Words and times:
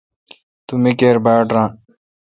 تو 0.65 0.73
می 0.83 0.91
کیر 0.99 1.17
باڑ 1.25 1.43
ران۔ 1.53 1.71